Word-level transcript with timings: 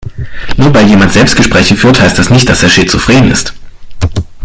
Nur 0.57 0.73
weil 0.73 0.87
jemand 0.87 1.13
Selbstgespräche 1.13 1.75
führt, 1.75 2.01
heißt 2.01 2.31
nicht, 2.31 2.49
dass 2.49 2.63
er 2.63 2.69
schizophren 2.69 3.29
ist. 3.29 3.53